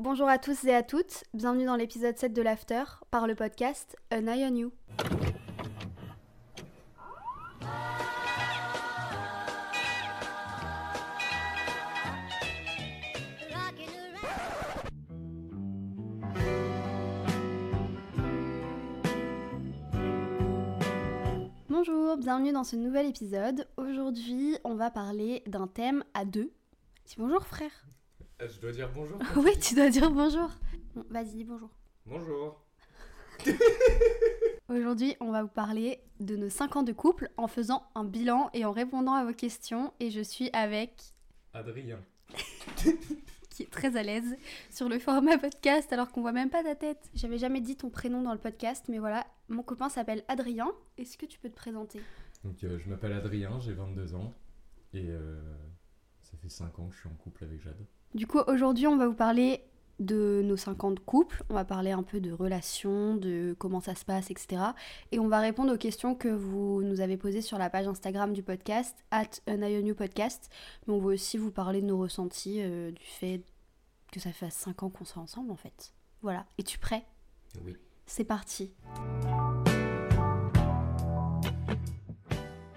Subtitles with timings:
[0.00, 3.96] Bonjour à tous et à toutes, bienvenue dans l'épisode 7 de l'After par le podcast
[4.12, 4.72] An Eye on You.
[21.68, 23.66] Bonjour, bienvenue dans ce nouvel épisode.
[23.76, 26.52] Aujourd'hui, on va parler d'un thème à deux.
[27.04, 27.88] Dis bonjour frère.
[28.40, 29.18] Euh, Je dois dire bonjour.
[29.36, 30.50] Oui, tu dois dire bonjour.
[30.94, 31.70] Bon, Vas-y, dis bonjour.
[32.06, 32.64] Bonjour.
[34.68, 38.50] Aujourd'hui, on va vous parler de nos 5 ans de couple en faisant un bilan
[38.52, 39.92] et en répondant à vos questions.
[40.00, 41.14] Et je suis avec,
[41.54, 42.00] Adrien.
[43.50, 44.36] qui est très à l'aise
[44.70, 47.10] sur le format podcast alors qu'on voit même pas ta tête.
[47.14, 50.70] J'avais jamais dit ton prénom dans le podcast, mais voilà, mon copain s'appelle Adrien.
[50.96, 52.00] Est-ce que tu peux te présenter?
[52.44, 54.32] Donc euh, je m'appelle Adrien, j'ai 22 ans
[54.92, 55.40] et euh,
[56.22, 57.84] ça fait 5 ans que je suis en couple avec Jade.
[58.14, 59.62] Du coup, aujourd'hui, on va vous parler
[59.98, 61.42] de nos 5 ans de couple.
[61.50, 64.62] On va parler un peu de relations, de comment ça se passe, etc.
[65.12, 68.32] Et on va répondre aux questions que vous nous avez posées sur la page Instagram
[68.32, 69.24] du podcast, at
[69.96, 70.50] podcast.
[70.86, 73.42] Mais on va aussi vous parler de nos ressentis, euh, du fait
[74.10, 75.92] que ça fait 5 ans qu'on soit ensemble, en fait.
[76.22, 76.46] Voilà.
[76.56, 77.04] Es-tu prêt?
[77.64, 77.76] Oui.
[78.06, 78.72] C'est parti.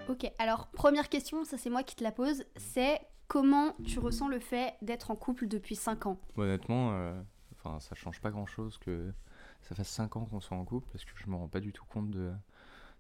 [0.10, 3.00] Ok, alors première question, ça c'est moi qui te la pose, c'est
[3.32, 7.18] comment tu ressens le fait d'être en couple depuis 5 ans Honnêtement, euh,
[7.54, 9.14] enfin, ça change pas grand chose que
[9.62, 11.72] ça fasse 5 ans qu'on soit en couple parce que je me rends pas du
[11.72, 12.34] tout compte de,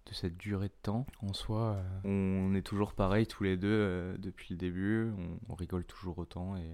[0.05, 1.05] de cette durée de temps.
[1.21, 5.51] En soi, euh, on est toujours pareil tous les deux euh, depuis le début, on,
[5.51, 6.71] on rigole toujours autant et,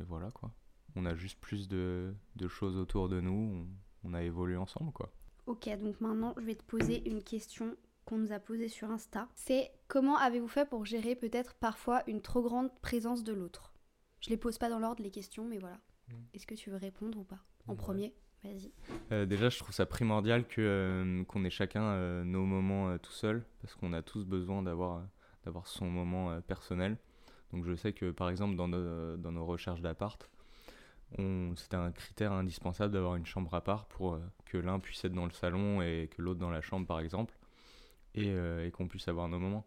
[0.00, 0.50] et voilà quoi.
[0.96, 3.66] On a juste plus de, de choses autour de nous,
[4.02, 5.12] on, on a évolué ensemble quoi.
[5.46, 9.28] Ok, donc maintenant je vais te poser une question qu'on nous a posée sur Insta.
[9.34, 13.72] C'est comment avez-vous fait pour gérer peut-être parfois une trop grande présence de l'autre?
[14.20, 15.78] Je les pose pas dans l'ordre les questions, mais voilà.
[16.08, 16.14] Mm.
[16.34, 17.40] Est-ce que tu veux répondre ou pas?
[17.66, 17.78] En Ouais.
[17.78, 18.72] premier Vas-y.
[19.10, 23.12] Euh, déjà, je trouve ça primordial que euh, qu'on ait chacun euh, nos moments tout
[23.12, 25.02] seul, parce qu'on a tous besoin d'avoir
[25.44, 26.98] d'avoir son moment personnel.
[27.52, 30.28] Donc, je sais que par exemple dans nos, dans nos recherches d'appart,
[31.56, 35.26] c'était un critère indispensable d'avoir une chambre à part pour que l'un puisse être dans
[35.26, 37.34] le salon et que l'autre dans la chambre, par exemple,
[38.14, 39.66] et, euh, et qu'on puisse avoir nos moments.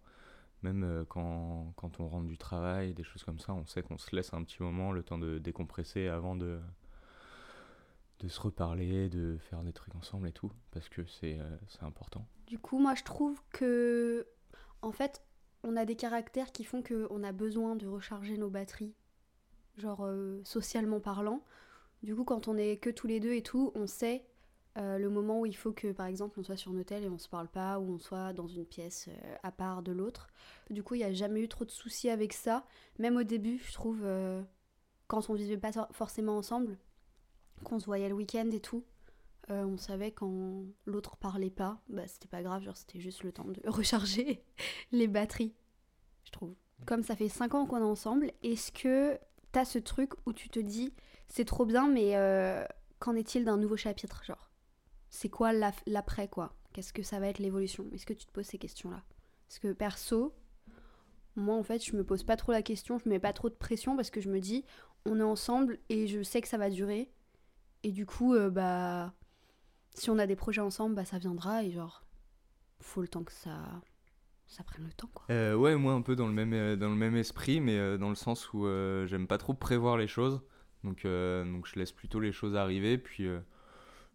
[0.63, 3.97] Même euh, quand, quand on rentre du travail, des choses comme ça, on sait qu'on
[3.97, 6.59] se laisse un petit moment, le temps de décompresser avant de,
[8.19, 12.25] de se reparler, de faire des trucs ensemble et tout, parce que c'est euh, important.
[12.47, 14.27] Du coup, moi je trouve que,
[14.81, 15.21] en fait,
[15.63, 18.95] on a des caractères qui font qu'on a besoin de recharger nos batteries,
[19.77, 20.07] genre
[20.43, 21.43] socialement parlant.
[22.03, 24.23] Du coup, quand on est que tous les deux et tout, on sait
[24.77, 27.09] euh, le moment où il faut que, par exemple, on soit sur un hôtel et
[27.09, 30.27] on se parle pas, ou on soit dans une pièce euh, à part de l'autre.
[30.69, 32.65] Du coup, il n'y a jamais eu trop de soucis avec ça.
[32.99, 34.41] Même au début, je trouve, euh,
[35.07, 36.77] quand on vivait pas for- forcément ensemble,
[37.63, 38.83] qu'on se voyait le week-end et tout,
[39.49, 43.45] on savait quand l'autre parlait pas, bah c'était pas grave, genre c'était juste le temps
[43.45, 44.43] de recharger
[44.91, 45.53] les batteries,
[46.25, 46.55] je trouve.
[46.85, 49.19] Comme ça fait 5 ans qu'on est ensemble, est-ce que
[49.51, 50.93] t'as ce truc où tu te dis
[51.27, 52.15] c'est trop bien, mais
[52.99, 54.46] qu'en est-il d'un nouveau chapitre, genre?
[55.19, 56.53] C'est quoi l'après, quoi?
[56.73, 57.87] Qu'est-ce que ça va être l'évolution?
[57.91, 59.01] Est-ce que tu te poses ces questions-là?
[59.47, 60.35] Parce que perso,
[61.35, 63.55] moi en fait, je me pose pas trop la question, je mets pas trop de
[63.55, 64.63] pression parce que je me dis
[65.07, 67.09] on est ensemble et je sais que ça va durer.
[67.81, 69.15] Et du coup, euh, bah
[69.95, 72.05] si on a des projets ensemble, bah ça viendra et genre,
[72.79, 73.57] faut le temps que ça,
[74.45, 75.25] ça prenne le temps quoi.
[75.31, 78.09] Euh, ouais, moi un peu dans le même, euh, dans le même esprit, mais dans
[78.09, 78.67] le sens où
[79.07, 80.43] j'aime pas trop prévoir les choses.
[80.83, 83.27] Donc, donc je laisse plutôt les choses arriver, puis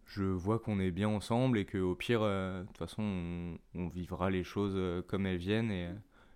[0.05, 3.87] je vois qu'on est bien ensemble et qu'au pire, euh, de toute façon, on, on
[3.87, 5.89] vivra les choses euh, comme elles viennent et,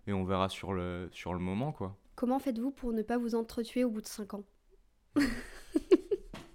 [0.07, 1.95] et on verra sur le, sur le moment, quoi.
[2.15, 4.43] Comment faites-vous pour ne pas vous entretuer au bout de 5 ans?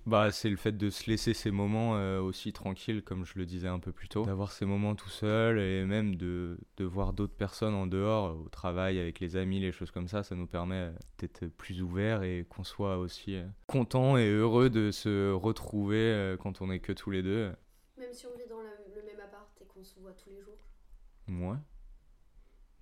[0.05, 3.47] Bah, c'est le fait de se laisser ces moments euh, aussi tranquilles, comme je le
[3.47, 4.25] disais un peu plus tôt.
[4.25, 8.49] D'avoir ces moments tout seul et même de, de voir d'autres personnes en dehors, au
[8.49, 12.25] travail, avec les amis, les choses comme ça, ça nous permet euh, d'être plus ouverts
[12.25, 16.81] et qu'on soit aussi euh, content et heureux de se retrouver euh, quand on est
[16.81, 17.53] que tous les deux.
[17.97, 20.59] Même si on vit dans le même appart et qu'on se voit tous les jours.
[21.29, 21.59] Ouais.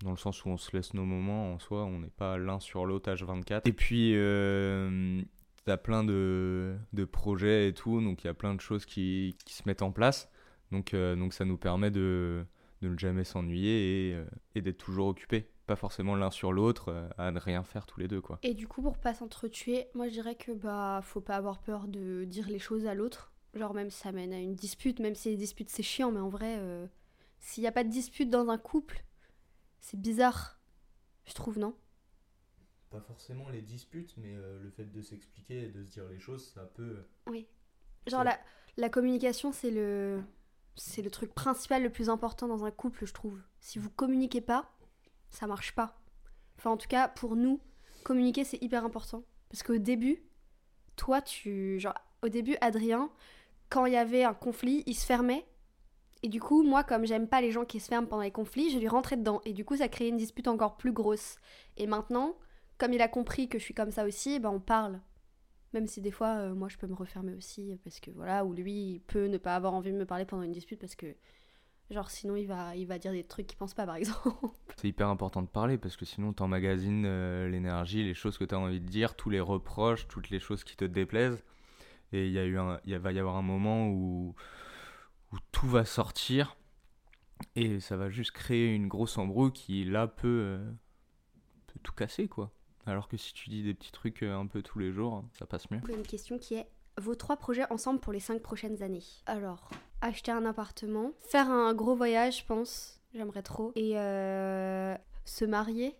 [0.03, 2.59] Dans le sens où on se laisse nos moments en soi, on n'est pas l'un
[2.59, 3.61] sur l'autre H24.
[3.65, 5.21] Et puis, euh,
[5.65, 6.77] t'as plein de,
[7.11, 9.91] projets et tout, donc il y a plein de choses qui, qui se mettent en
[9.91, 10.29] place.
[10.71, 12.45] Donc, euh, donc ça nous permet de,
[12.81, 14.25] ne jamais s'ennuyer et, euh,
[14.55, 15.49] d'être toujours occupés.
[15.67, 18.39] Pas forcément l'un sur l'autre, euh, à ne rien faire tous les deux, quoi.
[18.43, 21.87] Et du coup, pour pas s'entretuer, moi je dirais que bah faut pas avoir peur
[21.87, 23.31] de dire les choses à l'autre.
[23.53, 26.21] Genre même si ça mène à une dispute, même si les disputes c'est chiant, mais
[26.21, 26.57] en vrai,
[27.39, 29.03] s'il y a pas de dispute dans un couple,
[29.81, 30.57] c'est bizarre.
[31.25, 31.75] Je trouve, non?
[32.91, 36.19] Pas forcément les disputes, mais euh, le fait de s'expliquer et de se dire les
[36.19, 37.03] choses, ça peut.
[37.27, 37.47] Oui.
[38.05, 38.37] Genre la,
[38.77, 40.21] la communication, c'est le
[40.75, 43.39] c'est le truc principal le plus important dans un couple, je trouve.
[43.59, 44.71] Si vous communiquez pas,
[45.29, 46.01] ça marche pas.
[46.57, 47.59] Enfin, en tout cas, pour nous,
[48.03, 50.23] communiquer c'est hyper important parce qu'au début,
[50.95, 53.09] toi, tu genre au début, Adrien,
[53.69, 55.45] quand il y avait un conflit, il se fermait.
[56.23, 58.69] Et du coup, moi, comme j'aime pas les gens qui se ferment pendant les conflits,
[58.69, 59.41] je lui rentrais dedans.
[59.43, 61.37] Et du coup, ça créait une dispute encore plus grosse.
[61.77, 62.35] Et maintenant,
[62.81, 64.99] comme il a compris que je suis comme ça aussi, ben on parle.
[65.73, 68.53] Même si des fois, euh, moi, je peux me refermer aussi, parce que voilà, ou
[68.53, 71.15] lui, il peut ne pas avoir envie de me parler pendant une dispute, parce que,
[71.91, 74.47] genre, sinon, il va, il va dire des trucs qu'il pense pas, par exemple.
[74.77, 78.55] C'est hyper important de parler parce que sinon t'emmagasines euh, l'énergie, les choses que tu
[78.55, 81.43] as envie de dire, tous les reproches, toutes les choses qui te déplaisent.
[82.13, 84.33] Et il y a eu va y avoir un moment où,
[85.31, 86.57] où tout va sortir
[87.55, 90.71] et ça va juste créer une grosse embrouille qui là peut, euh,
[91.67, 92.51] peut tout casser quoi.
[92.85, 95.45] Alors que si tu dis des petits trucs euh, un peu tous les jours, ça
[95.45, 95.81] passe mieux.
[95.89, 96.67] Une question qui est
[96.97, 99.03] vos trois projets ensemble pour les cinq prochaines années.
[99.25, 99.69] Alors,
[100.01, 104.95] acheter un appartement, faire un gros voyage, je pense, j'aimerais trop, et euh,
[105.25, 105.95] se marier.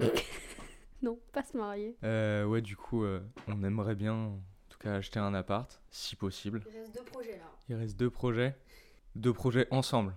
[1.02, 1.96] non, pas se marier.
[2.02, 6.16] Euh, ouais, du coup, euh, on aimerait bien, en tout cas, acheter un appart, si
[6.16, 6.64] possible.
[6.66, 7.50] Il reste deux projets là.
[7.68, 8.56] Il reste deux projets,
[9.14, 10.14] deux projets ensemble.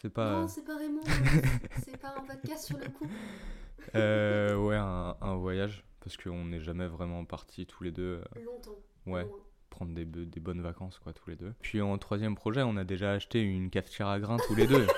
[0.00, 0.42] C'est pas.
[0.42, 1.02] Non, séparément.
[1.84, 3.12] c'est pas un podcast sur le couple.
[3.94, 8.44] Euh, ouais, un, un voyage, parce qu'on n'est jamais vraiment partis tous les deux, euh,
[8.44, 8.78] Longtemps.
[9.06, 9.32] ouais, loin.
[9.70, 11.52] prendre des, be- des bonnes vacances, quoi, tous les deux.
[11.60, 14.86] Puis en troisième projet, on a déjà acheté une cafetière à grains tous les deux.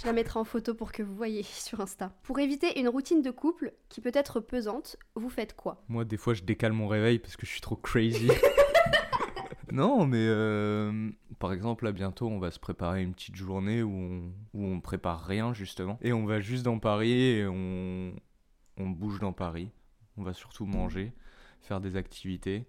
[0.00, 2.12] Je la mettrai en photo pour que vous voyez sur Insta.
[2.24, 5.84] Pour éviter une routine de couple qui peut être pesante, vous faites quoi?
[5.88, 8.28] Moi, des fois, je décale mon réveil parce que je suis trop crazy.
[9.72, 11.10] non, mais euh,
[11.44, 15.26] par exemple, là, bientôt, on va se préparer une petite journée où on, où prépare
[15.26, 15.98] rien, justement.
[16.00, 18.14] Et on va juste dans Paris et on,
[18.78, 19.68] on bouge dans Paris.
[20.16, 21.12] On va surtout manger,
[21.60, 22.64] faire des activités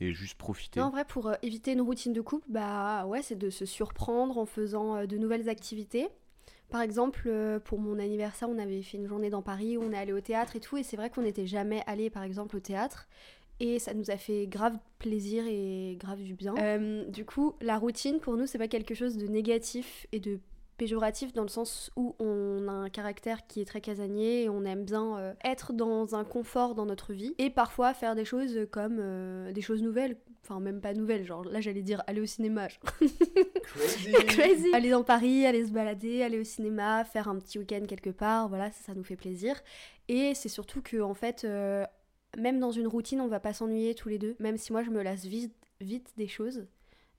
[0.00, 0.78] et juste profiter.
[0.78, 3.66] Non, en vrai, pour euh, éviter une routine de couple, bah ouais, c'est de se
[3.66, 6.08] surprendre en faisant euh, de nouvelles activités.
[6.70, 9.90] Par exemple, euh, pour mon anniversaire, on avait fait une journée dans Paris où on
[9.90, 12.54] est allé au théâtre et tout, et c'est vrai qu'on n'était jamais allé, par exemple,
[12.54, 13.08] au théâtre.
[13.58, 16.54] Et ça nous a fait grave plaisir et grave du bien.
[16.58, 20.40] Euh, du coup, la routine, pour nous, c'est pas quelque chose de négatif et de
[20.76, 24.64] péjoratif dans le sens où on a un caractère qui est très casanier et on
[24.64, 28.66] aime bien euh, être dans un confort dans notre vie et parfois faire des choses
[28.70, 30.16] comme euh, des choses nouvelles.
[30.42, 32.68] Enfin même pas nouvelles genre là j'allais dire aller au cinéma
[34.28, 34.72] crazy.
[34.72, 38.48] Aller dans Paris aller se balader aller au cinéma faire un petit week-end quelque part
[38.48, 39.60] voilà ça, ça nous fait plaisir.
[40.08, 41.84] Et c'est surtout que en fait euh,
[42.36, 44.90] même dans une routine on va pas s'ennuyer tous les deux même si moi je
[44.90, 46.66] me lasse vite vite des choses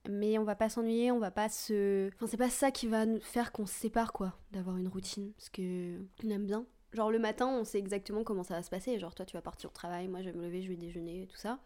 [0.08, 2.08] mais on va pas s'ennuyer, on va pas se.
[2.14, 5.32] Enfin, c'est pas ça qui va nous faire qu'on se sépare, quoi, d'avoir une routine.
[5.36, 6.64] Parce que on aime bien.
[6.94, 8.98] Genre, le matin, on sait exactement comment ça va se passer.
[8.98, 11.26] Genre, toi, tu vas partir au travail, moi, je vais me lever, je vais déjeuner,
[11.30, 11.58] tout ça.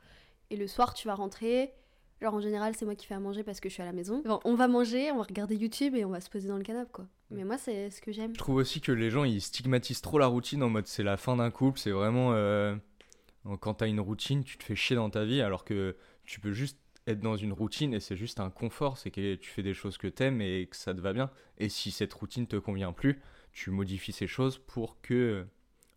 [0.51, 1.73] Et le soir, tu vas rentrer.
[2.21, 3.93] Genre, en général, c'est moi qui fais à manger parce que je suis à la
[3.93, 4.23] maison.
[4.45, 6.91] On va manger, on va regarder YouTube et on va se poser dans le canapé,
[6.93, 7.07] quoi.
[7.31, 8.35] Mais moi, c'est ce que j'aime.
[8.35, 11.17] Je trouve aussi que les gens ils stigmatisent trop la routine en mode c'est la
[11.17, 12.77] fin d'un couple, c'est vraiment euh,
[13.61, 16.53] quand t'as une routine, tu te fais chier dans ta vie alors que tu peux
[16.53, 19.75] juste être dans une routine et c'est juste un confort, c'est que tu fais des
[19.75, 21.31] choses que t'aimes et que ça te va bien.
[21.59, 23.21] Et si cette routine te convient plus,
[23.53, 25.45] tu modifies ces choses pour que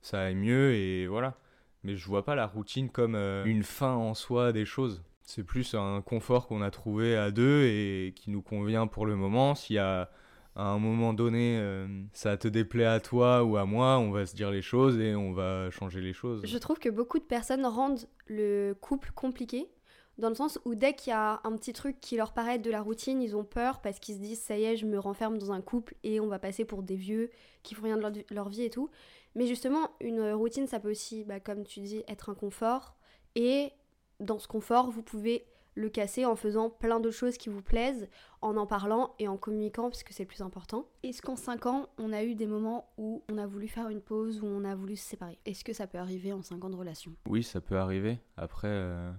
[0.02, 1.38] ça aille mieux et voilà.
[1.84, 5.04] Mais je vois pas la routine comme euh, une fin en soi des choses.
[5.22, 9.16] C'est plus un confort qu'on a trouvé à deux et qui nous convient pour le
[9.16, 9.54] moment.
[9.54, 10.10] S'il y a
[10.56, 14.26] à un moment donné, euh, ça te déplaît à toi ou à moi, on va
[14.26, 16.42] se dire les choses et on va changer les choses.
[16.46, 19.70] Je trouve que beaucoup de personnes rendent le couple compliqué.
[20.18, 22.72] Dans le sens où dès qu'il y a un petit truc qui leur paraît de
[22.72, 25.38] la routine, ils ont peur parce qu'ils se disent ça y est, je me renferme
[25.38, 27.32] dans un couple et on va passer pour des vieux
[27.62, 28.90] qui font rien de leur, vie et tout.
[29.36, 32.96] Mais justement, une routine, ça peut aussi, bah, comme tu dis, être un confort.
[33.36, 33.74] Et
[34.22, 35.46] dans ce confort, vous pouvez
[35.76, 38.08] le casser en faisant plein d'autres choses qui vous plaisent,
[38.42, 40.88] en en parlant et en communiquant, parce que c'est le plus important.
[41.04, 44.02] Est-ce qu'en 5 ans, on a eu des moments où on a voulu faire une
[44.02, 45.38] pause, où on a voulu se séparer?
[45.46, 47.12] Est-ce que ça peut arriver en 5 ans de relation?
[47.28, 48.20] Oui, ça peut arriver.
[48.38, 49.12] Après, euh,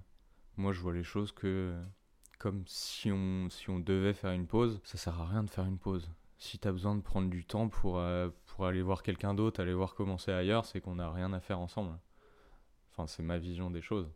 [0.57, 1.75] moi je vois les choses que
[2.39, 5.65] comme si on, si on devait faire une pause, ça sert à rien de faire
[5.65, 6.11] une pause.
[6.39, 9.73] Si t'as besoin de prendre du temps pour, euh, pour aller voir quelqu'un d'autre, aller
[9.73, 11.99] voir comment c'est ailleurs, c'est qu'on n'a rien à faire ensemble.
[12.93, 14.13] Enfin, c'est ma vision des choses.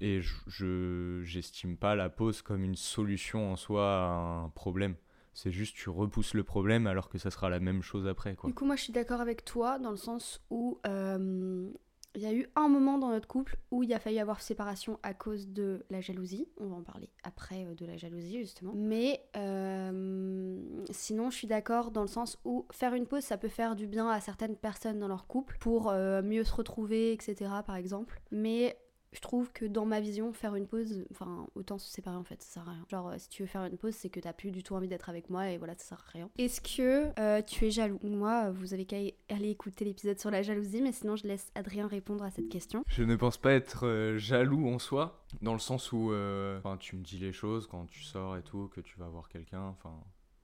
[0.00, 4.10] Et je- je j'estime pas la pause comme une solution en soi à
[4.44, 4.94] un problème.
[5.34, 8.34] C'est juste tu repousses le problème alors que ça sera la même chose après.
[8.34, 8.48] Quoi.
[8.50, 11.70] Du coup, moi, je suis d'accord avec toi dans le sens où euh,
[12.14, 14.98] Il y a eu un moment dans notre couple où il a failli avoir séparation
[15.04, 16.48] à cause de la jalousie.
[16.58, 18.72] On va en parler après euh, de la jalousie justement.
[18.74, 20.58] Mais euh,
[20.90, 23.86] sinon, je suis d'accord dans le sens où faire une pause, ça peut faire du
[23.86, 27.36] bien à certaines personnes dans leur couple pour mieux se retrouver, etc.
[27.66, 28.20] Par exemple.
[28.32, 28.76] Mais
[29.12, 32.42] je trouve que dans ma vision, faire une pause, enfin, autant se séparer en fait,
[32.42, 32.84] ça sert à rien.
[32.90, 34.88] Genre, euh, si tu veux faire une pause, c'est que t'as plus du tout envie
[34.88, 36.30] d'être avec moi et voilà, ça sert à rien.
[36.38, 37.98] Est-ce que euh, tu es jaloux?
[38.02, 38.96] Moi, vous avez qu'à
[39.30, 42.84] aller écouter l'épisode sur la jalousie, mais sinon, je laisse Adrien répondre à cette question.
[42.86, 46.96] Je ne pense pas être euh, jaloux en soi, dans le sens où euh, tu
[46.96, 49.94] me dis les choses quand tu sors et tout, que tu vas voir quelqu'un, enfin.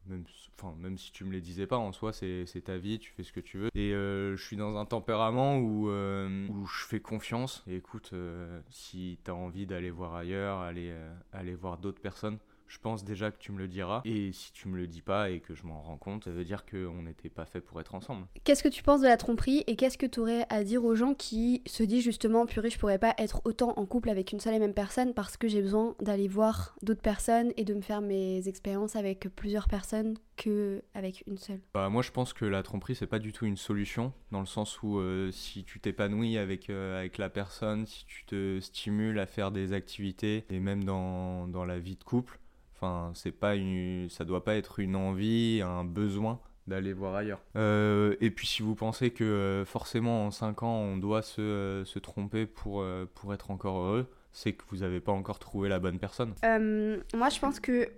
[0.07, 0.25] Même,
[0.59, 3.23] enfin, même si tu me les disais pas, en soi, c'est ta vie, tu fais
[3.23, 3.71] ce que tu veux.
[3.75, 7.65] Et euh, je suis dans un tempérament où, euh, je fais confiance.
[7.67, 12.39] Et écoute, euh, si t'as envie d'aller voir ailleurs, aller voir d'autres personnes,
[12.75, 14.03] je pense déjà que tu me le diras.
[14.05, 16.45] Et si tu me le dis pas et que je m'en rends compte, ça veut
[16.45, 18.27] dire qu'on n'était pas fait pour être ensemble.
[18.43, 20.97] Qu'est-ce que tu penses de la tromperie et qu'est-ce que tu aurais à dire aux
[20.97, 24.41] gens qui se disent justement purée je pourrais pas être autant en couple avec une
[24.41, 27.81] seule et même personne parce que j'ai besoin d'aller voir d'autres personnes et de me
[27.81, 31.61] faire mes expériences avec plusieurs personnes que avec une seule?
[31.73, 34.47] Bah, moi, je pense que la tromperie, c'est pas du tout une solution, dans le
[34.47, 39.19] sens où euh, si tu t'épanouis avec, euh, avec la personne, si tu te stimules
[39.21, 42.41] à faire des activités, et même dans, dans la vie de couple,
[42.85, 47.43] enfin, c'est pas une, ça doit pas être une envie, un besoin d'aller voir ailleurs.
[47.57, 51.41] Euh, et puis si vous pensez que euh, forcément en 5 ans on doit se,
[51.41, 55.69] euh, se tromper pour, pour être encore heureux, c'est que vous n'avez pas encore trouvé
[55.69, 56.35] la bonne personne.
[56.43, 57.89] Moi je pense que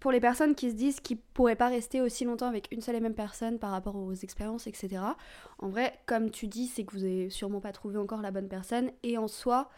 [0.00, 2.96] pour les personnes qui se disent qu'ils pourraient pas rester aussi longtemps avec une seule
[2.96, 5.02] et même personne par rapport aux expériences, etc.
[5.58, 8.48] En vrai, comme tu dis, c'est que vous avez sûrement pas trouvé encore la bonne
[8.48, 8.90] personne.
[9.02, 9.70] Et en soi,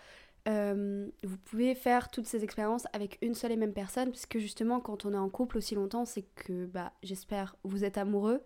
[0.48, 4.80] euh, vous pouvez faire toutes ces expériences avec une seule et même personne, puisque justement,
[4.80, 8.42] quand on est en couple aussi longtemps, c'est que, bah, j'espère, vous êtes amoureux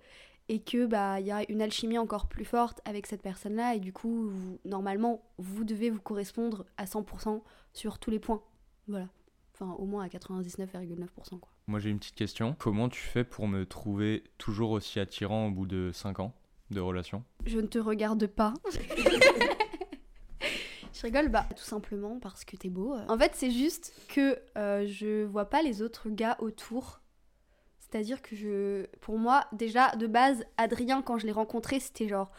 [0.48, 3.80] et que, bah, il y a une alchimie encore plus forte avec cette personne-là, et
[3.80, 7.42] du coup, vous- normalement, vous devez vous correspondre à 100%
[7.72, 8.42] sur tous les points.
[8.88, 9.06] Voilà.
[9.54, 11.50] Enfin, au moins à 99,9%, quoi.
[11.66, 12.56] Moi j'ai une petite question.
[12.58, 16.34] Comment tu fais pour me trouver toujours aussi attirant au bout de 5 ans
[16.70, 17.22] de relation?
[17.46, 18.54] Je ne te regarde pas.
[21.00, 22.94] je rigole, bah tout simplement parce que t'es beau.
[23.08, 27.00] En fait, c'est juste que euh, je vois pas les autres gars autour.
[27.78, 28.84] C'est-à-dire que je.
[29.00, 32.30] Pour moi, déjà, de base, Adrien, quand je l'ai rencontré, c'était genre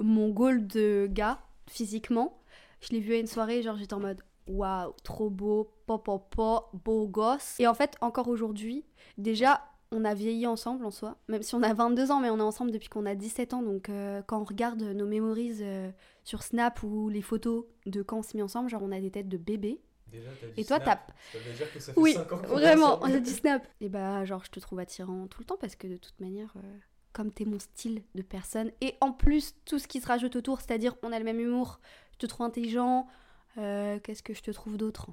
[0.00, 2.42] mon goal de gars, physiquement.
[2.82, 7.06] Je l'ai vu à une soirée, genre j'étais en mode waouh, trop beau, popopo, beau
[7.06, 7.58] gosse.
[7.58, 8.84] Et en fait, encore aujourd'hui,
[9.16, 12.38] déjà, on a vieilli ensemble en soi, même si on a 22 ans, mais on
[12.38, 13.62] est ensemble depuis qu'on a 17 ans.
[13.62, 15.90] Donc euh, quand on regarde nos memories euh,
[16.24, 19.10] sur Snap ou les photos de quand on s'est mis ensemble, genre on a des
[19.10, 19.80] têtes de bébés.
[20.56, 22.14] Et toi, t'as- Ça veut dire que ça Oui,
[22.48, 23.66] vraiment, on a du Snap.
[23.80, 26.52] Et bah, genre, je te trouve attirant tout le temps parce que de toute manière,
[26.56, 26.78] euh,
[27.12, 30.60] comme t'es mon style de personne, et en plus, tout ce qui se rajoute autour,
[30.60, 31.80] c'est-à-dire on a le même humour,
[32.12, 33.06] je te trouve intelligent,
[33.56, 35.08] qu'est-ce que je te trouve d'autre?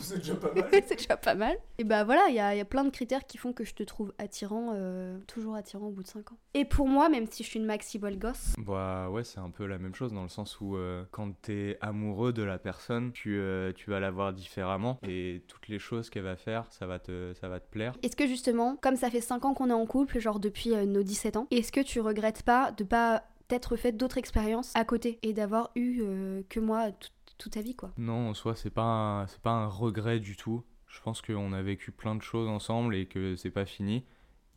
[0.00, 0.68] C'est déjà pas mal.
[0.86, 1.56] c'est déjà pas mal.
[1.78, 3.64] Et bah voilà, il y a, il y a plein de critères qui font que
[3.64, 6.36] je te trouve attirant, euh, toujours attirant au bout de 5 ans.
[6.54, 9.50] Et pour moi, même si je suis une maxi bol gosse, Bah ouais, c'est un
[9.50, 13.12] peu la même chose dans le sens où euh, quand t'es amoureux de la personne,
[13.12, 16.86] tu, euh, tu vas la voir différemment et toutes les choses qu'elle va faire, ça
[16.86, 17.94] va te, ça va te plaire.
[18.02, 20.84] est-ce que justement, comme ça fait 5 ans qu'on est en couple, genre depuis euh,
[20.84, 24.84] nos 17 ans, est-ce que tu regrettes pas de pas t'être fait d'autres expériences à
[24.84, 28.54] côté et d'avoir eu euh, que moi tout- toute ta vie quoi Non, en soi,
[28.54, 30.64] c'est pas, c'est pas un regret du tout.
[30.86, 34.04] Je pense qu'on a vécu plein de choses ensemble et que c'est pas fini.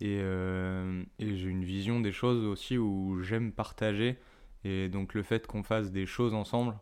[0.02, 4.18] Et, euh, et j'ai une vision des choses aussi où j'aime partager.
[4.64, 6.78] Et donc le fait qu'on fasse des choses ensemble,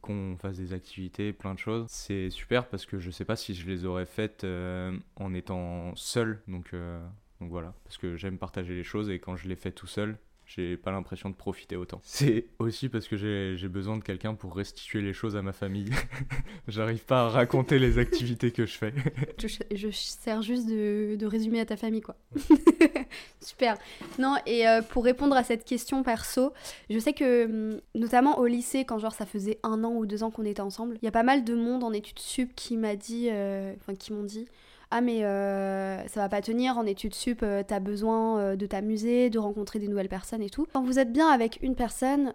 [0.00, 3.54] qu'on fasse des activités, plein de choses, c'est super parce que je sais pas si
[3.54, 6.42] je les aurais faites euh, en étant seul.
[6.72, 7.00] Euh,
[7.40, 10.18] donc voilà, parce que j'aime partager les choses et quand je les fais tout seul,
[10.48, 12.00] j'ai pas l'impression de profiter autant.
[12.02, 15.52] C'est aussi parce que j'ai j'ai besoin de quelqu'un pour restituer les choses à ma
[15.52, 15.90] famille.
[16.68, 18.94] J'arrive pas à raconter les activités que je fais.
[19.38, 22.16] je, je sers juste de, de résumé à ta famille, quoi.
[23.40, 23.76] Super.
[24.18, 26.54] Non, et euh, pour répondre à cette question perso,
[26.88, 30.22] je sais que, hum, notamment au lycée, quand genre ça faisait un an ou deux
[30.22, 32.78] ans qu'on était ensemble, il y a pas mal de monde en études sup qui
[32.78, 34.46] m'a dit, euh, enfin qui m'ont dit,
[34.90, 38.64] ah mais euh, ça va pas tenir en études sup, euh, t'as besoin euh, de
[38.64, 40.66] t'amuser, de rencontrer des nouvelles personnes et tout.
[40.72, 42.32] Quand vous êtes bien avec une personne,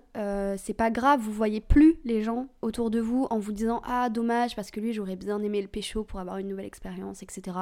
[0.58, 4.10] c'est pas grave, vous voyez plus les gens autour de vous en vous disant ah
[4.10, 7.58] dommage parce que lui j'aurais bien aimé le pécho pour avoir une nouvelle expérience, etc.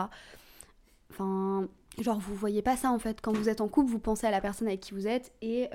[1.09, 1.67] Enfin,
[1.99, 3.21] genre vous voyez pas ça en fait.
[3.21, 5.69] Quand vous êtes en couple, vous pensez à la personne avec qui vous êtes et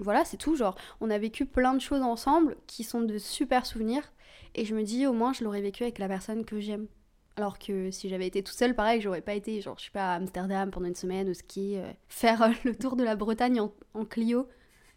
[0.00, 0.56] voilà, c'est tout.
[0.56, 4.12] Genre, on a vécu plein de choses ensemble qui sont de super souvenirs
[4.54, 6.86] et je me dis au moins je l'aurais vécu avec la personne que j'aime.
[7.38, 10.14] Alors que si j'avais été toute seule, pareil, j'aurais pas été, genre, je sais pas,
[10.14, 13.60] à Amsterdam pendant une semaine au ski, euh, faire euh, le tour de la Bretagne
[13.60, 14.48] en, en Clio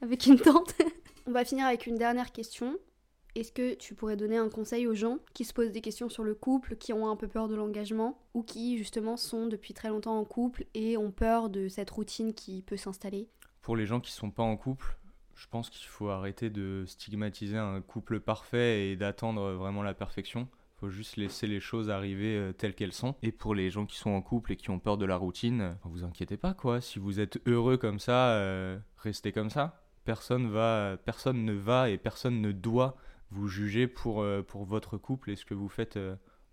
[0.01, 0.73] avec une tente.
[1.27, 2.79] On va finir avec une dernière question.
[3.35, 6.23] Est-ce que tu pourrais donner un conseil aux gens qui se posent des questions sur
[6.23, 9.89] le couple, qui ont un peu peur de l'engagement, ou qui justement sont depuis très
[9.89, 13.29] longtemps en couple et ont peur de cette routine qui peut s'installer?
[13.61, 14.97] Pour les gens qui sont pas en couple,
[15.35, 20.47] je pense qu'il faut arrêter de stigmatiser un couple parfait et d'attendre vraiment la perfection.
[20.81, 23.13] Faut juste laisser les choses arriver euh, telles qu'elles sont.
[23.21, 25.61] Et pour les gens qui sont en couple et qui ont peur de la routine,
[25.61, 26.81] euh, vous inquiétez pas quoi.
[26.81, 29.83] Si vous êtes heureux comme ça, euh, restez comme ça.
[30.05, 32.97] Personne va, personne ne va et personne ne doit
[33.29, 35.99] vous juger pour, pour votre couple et ce que vous faites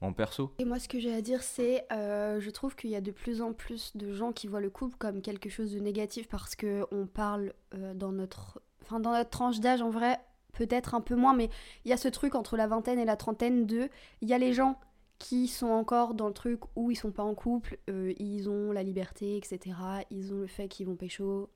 [0.02, 0.54] en perso.
[0.58, 3.10] Et moi, ce que j'ai à dire, c'est euh, je trouve qu'il y a de
[3.10, 6.54] plus en plus de gens qui voient le couple comme quelque chose de négatif parce
[6.54, 7.54] que on parle
[7.94, 10.20] dans notre, enfin dans notre tranche d'âge en vrai,
[10.52, 11.50] peut-être un peu moins, mais
[11.84, 13.88] il y a ce truc entre la vingtaine et la trentaine de,
[14.20, 14.78] il y a les gens
[15.18, 18.72] qui sont encore dans le truc où ils sont pas en couple, euh, ils ont
[18.72, 19.76] la liberté, etc.
[20.10, 21.50] Ils ont le fait qu'ils vont pécho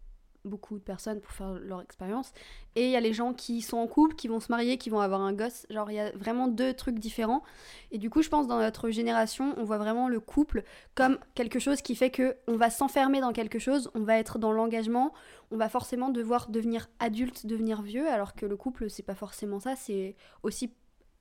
[0.45, 2.33] beaucoup de personnes pour faire leur expérience.
[2.75, 4.91] Et il y a les gens qui sont en couple, qui vont se marier, qui
[4.91, 5.67] vont avoir un gosse.
[5.71, 7.43] Genre, il y a vraiment deux trucs différents.
[7.91, 11.59] Et du coup, je pense dans notre génération, on voit vraiment le couple comme quelque
[11.59, 15.13] chose qui fait que on va s'enfermer dans quelque chose, on va être dans l'engagement,
[15.51, 19.61] on va forcément devoir devenir adulte, devenir vieux, alors que le couple, c'est pas forcément
[19.61, 19.77] ça.
[19.77, 20.73] C'est aussi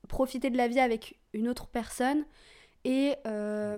[0.08, 2.26] profiter de la vie avec une autre personne
[2.84, 3.78] et euh,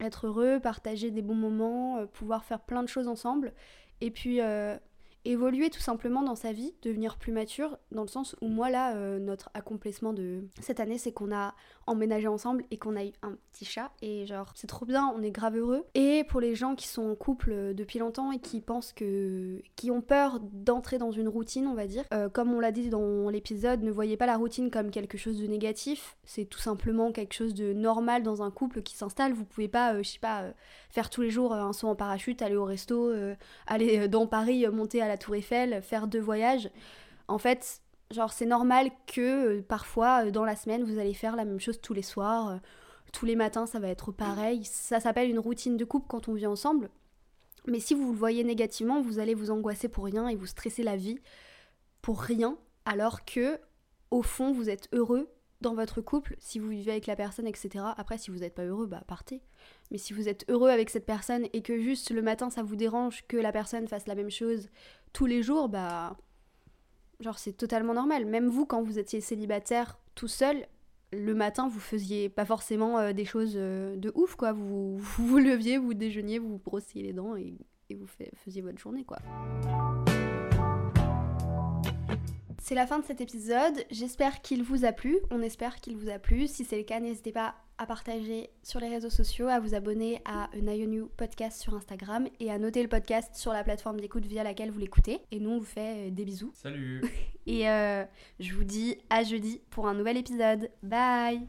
[0.00, 3.52] être heureux, partager des bons moments, euh, pouvoir faire plein de choses ensemble.
[4.00, 4.76] Et puis euh,
[5.24, 8.94] évoluer tout simplement dans sa vie, devenir plus mature, dans le sens où moi là,
[8.96, 11.54] euh, notre accomplissement de cette année, c'est qu'on a
[11.88, 13.90] emménagé ensemble et qu'on a eu un petit chat.
[14.02, 15.84] Et genre, c'est trop bien, on est grave heureux.
[15.94, 19.60] Et pour les gens qui sont en couple euh, depuis longtemps et qui pensent que.
[19.76, 22.90] qui ont peur d'entrer dans une routine, on va dire, euh, comme on l'a dit
[22.90, 26.16] dans l'épisode, ne voyez pas la routine comme quelque chose de négatif.
[26.24, 29.32] C'est tout simplement quelque chose de normal dans un couple qui s'installe.
[29.32, 30.44] Vous pouvez pas, euh, je sais pas,
[30.90, 33.12] faire tous les jours un saut en parachute, aller au resto,
[33.66, 36.70] aller dans Paris, monter à la Tour Eiffel, faire deux voyages.
[37.26, 41.36] En fait, genre, c'est normal que euh, parfois, euh, dans la semaine, vous allez faire
[41.36, 42.48] la même chose tous les soirs.
[42.48, 42.56] euh,
[43.12, 44.64] tous les matins, ça va être pareil.
[44.64, 46.90] Ça s'appelle une routine de couple quand on vit ensemble.
[47.66, 50.82] Mais si vous le voyez négativement, vous allez vous angoisser pour rien et vous stresser
[50.82, 51.18] la vie
[52.02, 53.58] pour rien, alors que,
[54.10, 55.28] au fond, vous êtes heureux
[55.60, 57.84] dans votre couple, si vous vivez avec la personne, etc.
[57.96, 59.42] Après, si vous n'êtes pas heureux, bah partez.
[59.90, 62.76] Mais si vous êtes heureux avec cette personne et que juste le matin ça vous
[62.76, 64.68] dérange que la personne fasse la même chose
[65.12, 66.16] tous les jours, bah.
[67.20, 68.26] Genre, c'est totalement normal.
[68.26, 70.66] Même vous, quand vous étiez célibataire tout seul,
[71.12, 74.52] le matin, vous faisiez pas forcément euh, des choses euh, de ouf, quoi.
[74.52, 77.54] Vous, vous leviez, vous déjeuniez, vous brossiez les dents et,
[77.90, 78.06] vous
[78.44, 79.18] faisiez votre journée, quoi.
[82.60, 83.84] C'est la fin de cet épisode.
[83.90, 85.18] J'espère qu'il vous a plu.
[85.30, 86.46] On espère qu'il vous a plu.
[86.46, 90.20] Si c'est le cas, n'hésitez pas à partager sur les réseaux sociaux, à vous abonner
[90.24, 93.64] à An Eye on You podcast sur Instagram et à noter le podcast sur la
[93.64, 95.20] plateforme d'écoute via laquelle vous l'écoutez.
[95.30, 96.50] Et nous, on vous fait euh, des bisous.
[96.54, 97.02] Salut
[97.46, 98.04] Et euh,
[98.40, 100.70] je vous dis à jeudi pour un nouvel épisode.
[100.82, 101.46] Bye